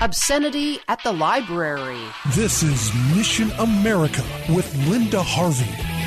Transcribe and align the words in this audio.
Obscenity 0.00 0.78
at 0.88 1.02
the 1.04 1.12
library. 1.12 2.00
This 2.34 2.62
is 2.62 2.92
Mission 3.16 3.50
America 3.52 4.24
with 4.48 4.74
Linda 4.88 5.22
Harvey. 5.22 6.01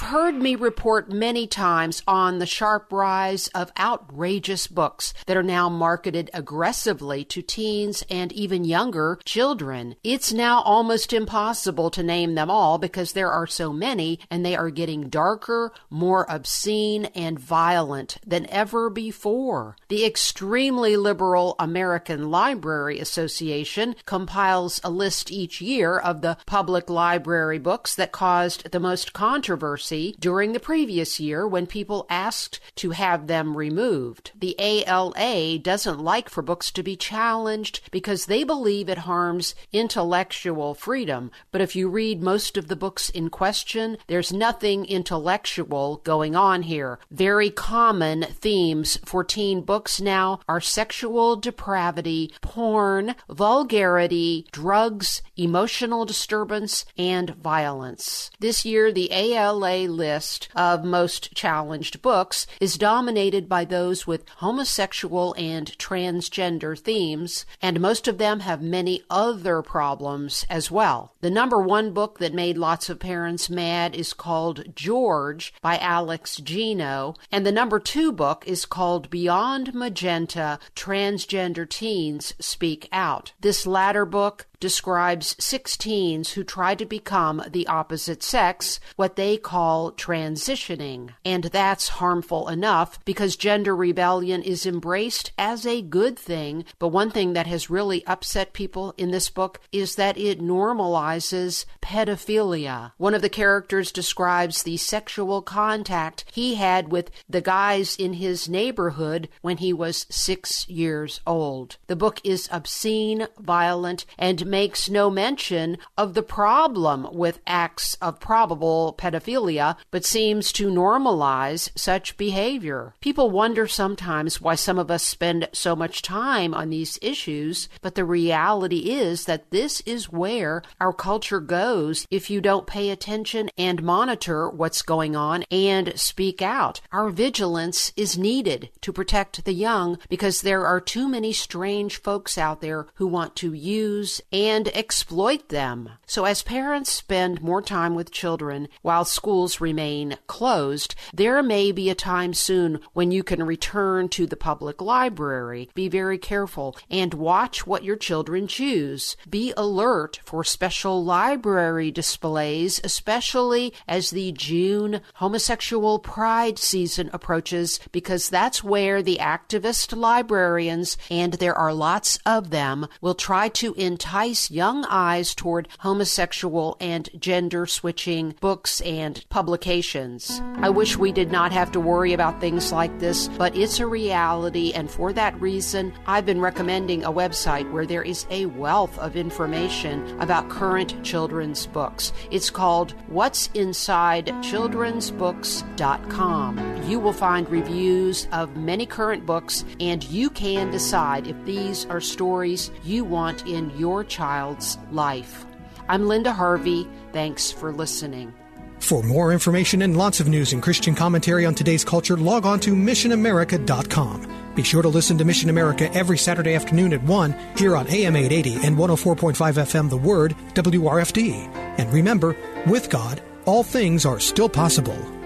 You've 0.00 0.08
heard 0.08 0.36
me 0.36 0.54
report 0.54 1.12
many 1.12 1.46
times 1.46 2.02
on 2.08 2.38
the 2.38 2.46
sharp 2.46 2.90
rise 2.90 3.48
of 3.48 3.70
outrageous 3.78 4.66
books 4.66 5.12
that 5.26 5.36
are 5.36 5.42
now 5.42 5.68
marketed 5.68 6.30
aggressively 6.32 7.22
to 7.26 7.42
teens 7.42 8.02
and 8.08 8.32
even 8.32 8.64
younger 8.64 9.20
children. 9.26 9.96
It's 10.02 10.32
now 10.32 10.62
almost 10.62 11.12
impossible 11.12 11.90
to 11.90 12.02
name 12.02 12.34
them 12.34 12.50
all 12.50 12.78
because 12.78 13.12
there 13.12 13.30
are 13.30 13.46
so 13.46 13.74
many 13.74 14.20
and 14.30 14.42
they 14.44 14.56
are 14.56 14.70
getting 14.70 15.10
darker, 15.10 15.70
more 15.90 16.24
obscene, 16.30 17.04
and 17.14 17.38
violent 17.38 18.16
than 18.26 18.48
ever 18.48 18.88
before. 18.88 19.76
The 19.88 20.06
extremely 20.06 20.96
liberal 20.96 21.56
American 21.58 22.30
Library 22.30 23.00
Association 23.00 23.96
compiles 24.06 24.80
a 24.82 24.88
list 24.88 25.30
each 25.30 25.60
year 25.60 25.98
of 25.98 26.22
the 26.22 26.38
public 26.46 26.88
library 26.88 27.58
books 27.58 27.94
that 27.96 28.12
caused 28.12 28.70
the 28.70 28.80
most 28.80 29.12
controversy 29.12 29.89
during 29.90 30.52
the 30.52 30.60
previous 30.60 31.18
year 31.18 31.46
when 31.46 31.66
people 31.66 32.06
asked 32.08 32.60
to 32.76 32.90
have 32.90 33.26
them 33.26 33.56
removed. 33.56 34.30
The 34.38 34.54
ALA 34.58 35.58
doesn't 35.58 35.98
like 35.98 36.28
for 36.28 36.42
books 36.42 36.70
to 36.72 36.82
be 36.82 36.96
challenged 36.96 37.80
because 37.90 38.26
they 38.26 38.44
believe 38.44 38.88
it 38.88 38.98
harms 38.98 39.54
intellectual 39.72 40.74
freedom. 40.74 41.30
But 41.50 41.60
if 41.60 41.74
you 41.74 41.88
read 41.88 42.22
most 42.22 42.56
of 42.56 42.68
the 42.68 42.76
books 42.76 43.10
in 43.10 43.30
question, 43.30 43.96
there's 44.06 44.32
nothing 44.32 44.84
intellectual 44.84 46.00
going 46.04 46.36
on 46.36 46.62
here. 46.62 47.00
Very 47.10 47.50
common 47.50 48.22
themes 48.30 48.98
for 49.04 49.24
teen 49.24 49.62
books 49.62 50.00
now 50.00 50.40
are 50.48 50.60
sexual 50.60 51.34
depravity, 51.34 52.32
porn, 52.40 53.16
vulgarity, 53.28 54.46
drugs, 54.52 55.22
emotional 55.36 56.04
disturbance, 56.04 56.84
and 56.96 57.30
violence. 57.30 58.30
This 58.38 58.64
year, 58.64 58.92
the 58.92 59.10
ALA 59.10 59.79
list 59.86 60.48
of 60.54 60.84
most 60.84 61.34
challenged 61.34 62.02
books 62.02 62.46
is 62.60 62.78
dominated 62.78 63.48
by 63.48 63.64
those 63.64 64.06
with 64.06 64.28
homosexual 64.36 65.34
and 65.38 65.76
transgender 65.78 66.78
themes, 66.78 67.46
and 67.60 67.80
most 67.80 68.08
of 68.08 68.18
them 68.18 68.40
have 68.40 68.62
many 68.62 69.02
other 69.10 69.62
problems 69.62 70.44
as 70.48 70.70
well. 70.70 71.14
The 71.20 71.30
number 71.30 71.60
one 71.60 71.92
book 71.92 72.18
that 72.18 72.34
made 72.34 72.58
lots 72.58 72.88
of 72.88 72.98
parents 72.98 73.50
mad 73.50 73.94
is 73.94 74.12
called 74.12 74.74
George 74.74 75.52
by 75.60 75.78
Alex 75.78 76.36
Gino, 76.36 77.14
and 77.30 77.46
the 77.46 77.52
number 77.52 77.78
two 77.78 78.12
book 78.12 78.44
is 78.46 78.66
called 78.66 79.10
Beyond 79.10 79.74
Magenta 79.74 80.58
Transgender 80.74 81.68
Teens 81.68 82.34
Speak 82.38 82.88
Out. 82.92 83.32
This 83.40 83.66
latter 83.66 84.04
book 84.04 84.46
describes 84.60 85.34
six 85.38 85.76
teens 85.76 86.32
who 86.32 86.44
try 86.44 86.74
to 86.74 86.84
become 86.84 87.42
the 87.50 87.66
opposite 87.66 88.22
sex, 88.22 88.78
what 88.96 89.16
they 89.16 89.36
call 89.36 89.92
transitioning. 89.92 91.10
And 91.24 91.44
that's 91.44 91.88
harmful 91.88 92.48
enough 92.48 93.02
because 93.04 93.36
gender 93.36 93.74
rebellion 93.74 94.42
is 94.42 94.66
embraced 94.66 95.32
as 95.38 95.66
a 95.66 95.82
good 95.82 96.18
thing. 96.18 96.64
But 96.78 96.88
one 96.88 97.10
thing 97.10 97.32
that 97.32 97.46
has 97.46 97.70
really 97.70 98.06
upset 98.06 98.52
people 98.52 98.94
in 98.96 99.10
this 99.10 99.30
book 99.30 99.60
is 99.72 99.96
that 99.96 100.18
it 100.18 100.40
normalizes 100.40 101.64
pedophilia. 101.82 102.92
One 102.98 103.14
of 103.14 103.22
the 103.22 103.28
characters 103.28 103.90
describes 103.90 104.62
the 104.62 104.76
sexual 104.76 105.42
contact 105.42 106.24
he 106.32 106.56
had 106.56 106.92
with 106.92 107.10
the 107.28 107.40
guys 107.40 107.96
in 107.96 108.14
his 108.14 108.48
neighborhood 108.48 109.28
when 109.40 109.56
he 109.56 109.72
was 109.72 110.06
six 110.10 110.68
years 110.68 111.20
old. 111.26 111.76
The 111.86 111.96
book 111.96 112.20
is 112.24 112.48
obscene, 112.52 113.26
violent, 113.38 114.04
and 114.18 114.46
makes 114.50 114.90
no 114.90 115.08
mention 115.08 115.78
of 115.96 116.14
the 116.14 116.22
problem 116.22 117.08
with 117.12 117.40
acts 117.46 117.94
of 118.02 118.20
probable 118.20 118.94
pedophilia, 118.98 119.76
but 119.90 120.04
seems 120.04 120.52
to 120.52 120.68
normalize 120.68 121.70
such 121.76 122.16
behavior. 122.16 122.94
People 123.00 123.30
wonder 123.30 123.66
sometimes 123.66 124.40
why 124.40 124.56
some 124.56 124.78
of 124.78 124.90
us 124.90 125.02
spend 125.02 125.48
so 125.52 125.76
much 125.76 126.02
time 126.02 126.52
on 126.52 126.68
these 126.70 126.98
issues, 127.00 127.68
but 127.80 127.94
the 127.94 128.04
reality 128.04 128.90
is 128.90 129.24
that 129.24 129.50
this 129.50 129.80
is 129.82 130.10
where 130.10 130.62
our 130.80 130.92
culture 130.92 131.40
goes 131.40 132.06
if 132.10 132.28
you 132.28 132.40
don't 132.40 132.66
pay 132.66 132.90
attention 132.90 133.48
and 133.56 133.82
monitor 133.82 134.50
what's 134.50 134.82
going 134.82 135.14
on 135.14 135.44
and 135.50 135.98
speak 135.98 136.42
out. 136.42 136.80
Our 136.92 137.10
vigilance 137.10 137.92
is 137.96 138.18
needed 138.18 138.70
to 138.80 138.92
protect 138.92 139.44
the 139.44 139.52
young 139.52 139.98
because 140.08 140.42
there 140.42 140.66
are 140.66 140.80
too 140.80 141.08
many 141.08 141.32
strange 141.32 142.00
folks 142.02 142.36
out 142.36 142.60
there 142.60 142.86
who 142.94 143.06
want 143.06 143.36
to 143.36 143.52
use 143.52 144.20
and 144.40 144.68
exploit 144.68 145.50
them. 145.50 145.90
So, 146.06 146.24
as 146.24 146.42
parents 146.42 146.90
spend 146.90 147.42
more 147.42 147.60
time 147.60 147.94
with 147.94 148.10
children 148.10 148.68
while 148.80 149.04
schools 149.04 149.60
remain 149.60 150.16
closed, 150.26 150.94
there 151.12 151.42
may 151.42 151.72
be 151.72 151.90
a 151.90 151.94
time 151.94 152.32
soon 152.32 152.80
when 152.94 153.10
you 153.10 153.22
can 153.22 153.42
return 153.42 154.08
to 154.08 154.26
the 154.26 154.38
public 154.38 154.80
library. 154.80 155.68
Be 155.74 155.88
very 155.88 156.16
careful 156.16 156.74
and 156.90 157.12
watch 157.12 157.66
what 157.66 157.84
your 157.84 157.96
children 157.96 158.46
choose. 158.46 159.14
Be 159.28 159.52
alert 159.58 160.20
for 160.24 160.42
special 160.42 161.04
library 161.04 161.90
displays, 161.90 162.80
especially 162.82 163.74
as 163.86 164.08
the 164.08 164.32
June 164.32 165.02
homosexual 165.16 165.98
pride 165.98 166.58
season 166.58 167.10
approaches, 167.12 167.78
because 167.92 168.30
that's 168.30 168.64
where 168.64 169.02
the 169.02 169.18
activist 169.20 169.94
librarians, 169.94 170.96
and 171.10 171.34
there 171.34 171.54
are 171.54 171.74
lots 171.74 172.18
of 172.24 172.48
them, 172.48 172.86
will 173.02 173.14
try 173.14 173.48
to 173.48 173.74
entice 173.74 174.29
young 174.50 174.70
young 174.70 174.86
eyes 174.88 175.34
toward 175.34 175.66
homosexual 175.80 176.76
and 176.80 177.08
gender 177.18 177.66
switching 177.66 178.36
books 178.40 178.80
and 178.82 179.24
publications. 179.28 180.40
I 180.58 180.70
wish 180.70 180.96
we 180.96 181.10
did 181.10 181.32
not 181.32 181.50
have 181.50 181.72
to 181.72 181.80
worry 181.80 182.12
about 182.12 182.40
things 182.40 182.70
like 182.70 183.00
this, 183.00 183.26
but 183.36 183.56
it's 183.56 183.80
a 183.80 183.86
reality, 183.86 184.72
and 184.72 184.88
for 184.88 185.12
that 185.14 185.40
reason, 185.40 185.92
I've 186.06 186.24
been 186.24 186.40
recommending 186.40 187.02
a 187.02 187.10
website 187.10 187.68
where 187.72 187.84
there 187.84 188.04
is 188.04 188.28
a 188.30 188.46
wealth 188.46 188.96
of 188.98 189.16
information 189.16 190.20
about 190.20 190.48
current 190.48 191.02
children's 191.02 191.66
books. 191.66 192.12
It's 192.30 192.48
called 192.48 192.92
What's 193.08 193.48
Inside 193.54 194.26
Children'sbooks.com. 194.26 196.79
You 196.90 196.98
will 196.98 197.12
find 197.12 197.48
reviews 197.48 198.26
of 198.32 198.56
many 198.56 198.84
current 198.84 199.24
books, 199.24 199.64
and 199.78 200.02
you 200.02 200.28
can 200.28 200.72
decide 200.72 201.28
if 201.28 201.36
these 201.44 201.86
are 201.86 202.00
stories 202.00 202.72
you 202.82 203.04
want 203.04 203.46
in 203.46 203.70
your 203.78 204.02
child's 204.02 204.76
life. 204.90 205.46
I'm 205.88 206.08
Linda 206.08 206.32
Harvey. 206.32 206.88
Thanks 207.12 207.52
for 207.52 207.72
listening. 207.72 208.34
For 208.80 209.04
more 209.04 209.32
information 209.32 209.82
and 209.82 209.96
lots 209.96 210.18
of 210.18 210.26
news 210.26 210.52
and 210.52 210.60
Christian 210.60 210.96
commentary 210.96 211.46
on 211.46 211.54
today's 211.54 211.84
culture, 211.84 212.16
log 212.16 212.44
on 212.44 212.58
to 212.58 212.74
missionamerica.com. 212.74 214.52
Be 214.56 214.64
sure 214.64 214.82
to 214.82 214.88
listen 214.88 215.16
to 215.18 215.24
Mission 215.24 215.48
America 215.48 215.94
every 215.94 216.18
Saturday 216.18 216.56
afternoon 216.56 216.92
at 216.92 217.04
1 217.04 217.36
here 217.56 217.76
on 217.76 217.86
AM 217.86 218.16
880 218.16 218.66
and 218.66 218.76
104.5 218.76 219.36
FM 219.36 219.90
The 219.90 219.96
Word, 219.96 220.34
WRFD. 220.54 221.54
And 221.78 221.92
remember, 221.92 222.36
with 222.66 222.90
God, 222.90 223.22
all 223.44 223.62
things 223.62 224.04
are 224.04 224.18
still 224.18 224.48
possible. 224.48 225.19